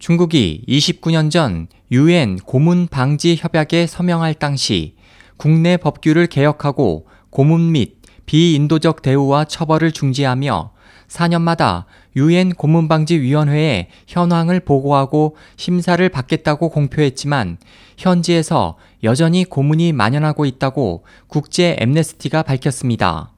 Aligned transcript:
중국이 0.00 0.64
29년 0.66 1.30
전 1.30 1.68
유엔 1.92 2.36
고문 2.36 2.88
방지 2.88 3.36
협약에 3.38 3.86
서명할 3.86 4.32
당시 4.32 4.96
국내 5.36 5.76
법규를 5.76 6.26
개혁하고 6.26 7.06
고문 7.28 7.72
및 7.72 7.98
비인도적 8.24 9.02
대우와 9.02 9.44
처벌을 9.44 9.92
중지하며 9.92 10.72
4년마다 11.06 11.84
유엔 12.16 12.54
고문방지위원회에 12.54 13.88
현황을 14.06 14.60
보고하고 14.60 15.36
심사를 15.56 16.08
받겠다고 16.08 16.70
공표했지만 16.70 17.58
현지에서 17.98 18.78
여전히 19.04 19.44
고문이 19.44 19.92
만연하고 19.92 20.46
있다고 20.46 21.04
국제 21.26 21.76
엠네스티가 21.78 22.44
밝혔습니다. 22.44 23.32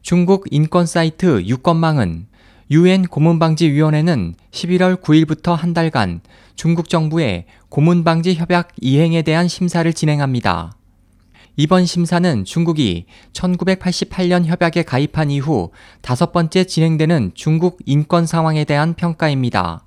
중국 0.00 0.46
인권 0.50 0.86
사이트 0.86 1.42
유권망은 1.44 2.28
유엔 2.68 3.06
고문방지위원회는 3.06 4.34
11월 4.50 5.00
9일부터 5.00 5.54
한 5.54 5.72
달간 5.72 6.20
중국 6.56 6.88
정부의 6.88 7.44
고문방지 7.68 8.34
협약 8.34 8.70
이행에 8.80 9.22
대한 9.22 9.46
심사를 9.46 9.90
진행합니다. 9.92 10.76
이번 11.56 11.86
심사는 11.86 12.44
중국이 12.44 13.06
1988년 13.32 14.46
협약에 14.46 14.82
가입한 14.82 15.30
이후 15.30 15.70
다섯 16.02 16.32
번째 16.32 16.64
진행되는 16.64 17.32
중국 17.34 17.78
인권 17.86 18.26
상황에 18.26 18.64
대한 18.64 18.94
평가입니다. 18.94 19.84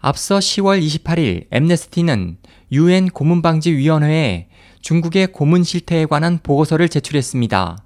앞서 0.00 0.38
10월 0.38 0.82
28일 0.82 1.46
엠네스티는 1.50 2.38
유엔 2.72 3.08
고문방지위원회에 3.10 4.48
중국의 4.80 5.26
고문 5.28 5.62
실태에 5.62 6.06
관한 6.06 6.38
보고서를 6.42 6.88
제출했습니다. 6.88 7.84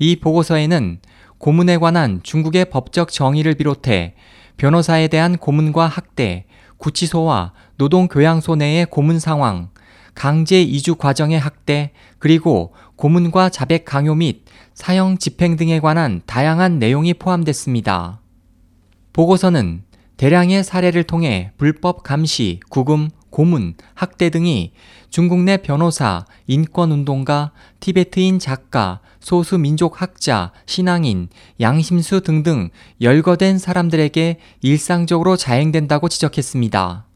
이 0.00 0.16
보고서에는 0.16 0.98
고문에 1.40 1.78
관한 1.78 2.20
중국의 2.22 2.66
법적 2.66 3.10
정의를 3.10 3.54
비롯해 3.54 4.14
변호사에 4.58 5.08
대한 5.08 5.38
고문과 5.38 5.86
학대, 5.86 6.44
구치소와 6.76 7.54
노동교양소 7.76 8.56
내의 8.56 8.84
고문 8.84 9.18
상황, 9.18 9.70
강제 10.14 10.60
이주 10.60 10.96
과정의 10.96 11.40
학대, 11.40 11.92
그리고 12.18 12.74
고문과 12.96 13.48
자백 13.48 13.86
강요 13.86 14.14
및 14.16 14.44
사형 14.74 15.16
집행 15.16 15.56
등에 15.56 15.80
관한 15.80 16.20
다양한 16.26 16.78
내용이 16.78 17.14
포함됐습니다. 17.14 18.20
보고서는 19.14 19.84
대량의 20.18 20.62
사례를 20.62 21.04
통해 21.04 21.52
불법 21.56 22.02
감시, 22.02 22.60
구금, 22.68 23.08
고문, 23.30 23.74
학대 23.94 24.30
등이 24.30 24.72
중국 25.08 25.40
내 25.40 25.56
변호사, 25.56 26.24
인권운동가, 26.46 27.52
티베트인 27.80 28.38
작가, 28.38 29.00
소수민족 29.20 30.00
학자, 30.00 30.52
신앙인, 30.66 31.28
양심수 31.60 32.20
등등 32.20 32.70
열거된 33.00 33.58
사람들에게 33.58 34.38
일상적으로 34.62 35.36
자행된다고 35.36 36.08
지적했습니다. 36.08 37.09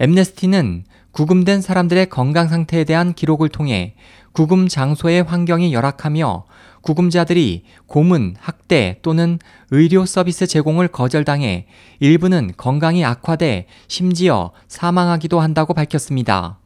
엠네스티는 0.00 0.84
구금된 1.12 1.60
사람들의 1.60 2.08
건강 2.08 2.48
상태에 2.48 2.84
대한 2.84 3.12
기록을 3.12 3.50
통해 3.50 3.94
구금 4.32 4.66
장소의 4.66 5.24
환경이 5.24 5.74
열악하며 5.74 6.44
구금자들이 6.80 7.64
고문, 7.86 8.34
학대 8.38 8.98
또는 9.02 9.38
의료 9.70 10.06
서비스 10.06 10.46
제공을 10.46 10.88
거절당해 10.88 11.66
일부는 11.98 12.52
건강이 12.56 13.04
악화돼 13.04 13.66
심지어 13.88 14.52
사망하기도 14.68 15.38
한다고 15.38 15.74
밝혔습니다. 15.74 16.58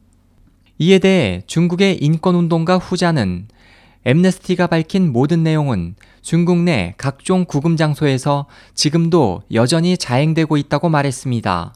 이에 0.78 1.00
대해 1.00 1.42
중국의 1.48 1.98
인권운동가 2.02 2.78
후자는 2.78 3.48
엠네스티가 4.04 4.68
밝힌 4.68 5.12
모든 5.12 5.42
내용은 5.42 5.96
중국 6.22 6.58
내 6.58 6.94
각종 6.98 7.44
구금 7.46 7.76
장소에서 7.76 8.46
지금도 8.74 9.42
여전히 9.52 9.96
자행되고 9.96 10.56
있다고 10.56 10.88
말했습니다. 10.88 11.74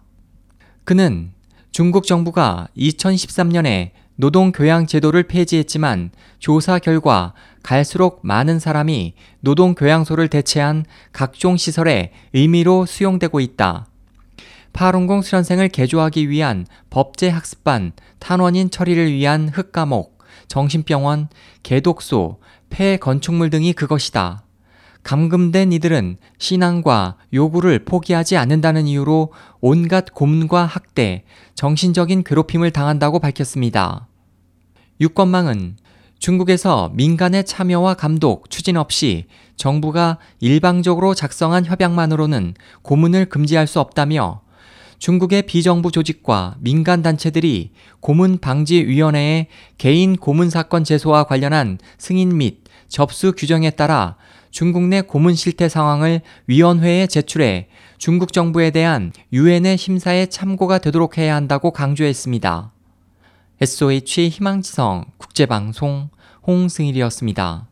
그는 0.85 1.33
중국 1.79 2.07
정부가 2.09 2.67
2013년에 2.77 3.91
노동교양 4.17 4.89
제도를 4.89 5.23
폐지했지만 5.23 6.11
조사 6.41 6.81
결과 6.81 7.35
갈수록 7.63 8.19
많은 8.25 8.59
사람이 8.59 9.15
노동교양소를 9.43 10.27
대체한 10.27 10.85
각종 11.13 11.57
시설에 11.57 12.11
의미로 12.33 12.85
수용되고 12.85 13.39
있다. 13.39 13.87
파룬공 14.73 15.23
수련생을 15.23 15.69
개조하기 15.69 16.29
위한 16.31 16.67
법제 16.91 17.29
학습반, 17.29 17.93
탄원인 18.19 18.71
처리를 18.71 19.13
위한 19.13 19.49
흑과목, 19.49 20.19
정신병원, 20.49 21.29
개독소, 21.63 22.41
폐 22.71 22.97
건축물 22.97 23.51
등이 23.51 23.73
그것이다. 23.75 24.43
감금된 25.03 25.73
이들은 25.73 26.19
신앙과 26.39 27.17
요구를 27.33 27.85
포기하지 27.85 28.37
않는다는 28.37 28.87
이유로 28.87 29.33
온갖 29.61 30.13
고문과 30.13 30.67
학대, 30.67 31.25
정신적인 31.55 32.25
괴롭힘을 32.25 32.71
당한다고 32.71 33.19
밝혔습니다. 33.19 34.09
유권망은 35.01 35.77
중국에서 36.19 36.91
민간의 36.95 37.45
참여와 37.45 37.95
감독, 37.95 38.51
추진 38.51 38.77
없이 38.77 39.27
정부가 39.57 40.19
일방적으로 40.41 41.15
작성한 41.15 41.65
협약만으로는 41.65 42.55
고문을 42.83 43.27
금지할 43.27 43.67
수 43.67 43.81
없다며 43.81 44.43
중국의 44.99 45.43
비정부 45.43 45.93
조직과 45.93 46.57
민간 46.59 47.03
단체들이 47.03 47.71
고문 48.01 48.39
방지 48.39 48.85
위원회에 48.85 49.47
개인 49.79 50.17
고문 50.17 50.51
사건 50.51 50.83
제소와 50.83 51.25
관련한 51.25 51.79
승인 51.99 52.37
및 52.37 52.65
접수 52.89 53.33
규정에 53.37 53.71
따라 53.71 54.17
중국 54.59 54.83
내 54.89 55.03
고문 55.03 55.37
실태 55.37 55.69
상황을 55.69 56.21
위원회에 56.49 57.07
제출해 57.07 57.69
중국 57.97 58.33
정부에 58.33 58.73
대한 58.73 59.13
유엔의 59.33 59.79
심사에 59.79 60.27
참고가 60.27 60.79
되도록 60.79 61.17
해야 61.17 61.37
한다고 61.37 61.71
강조했습니다. 61.71 62.73
SOH 63.61 64.31
희망지성 64.31 65.05
국제방송 65.17 66.09
홍승일이었습니다. 66.45 67.69